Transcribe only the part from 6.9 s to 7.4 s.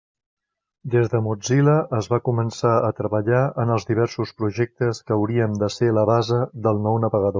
navegador.